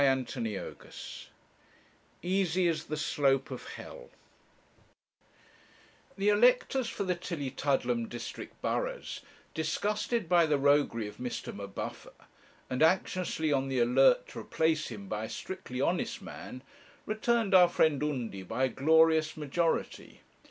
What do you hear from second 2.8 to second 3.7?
THE SLOPE OF